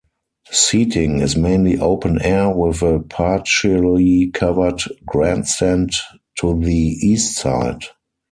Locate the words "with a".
2.49-3.01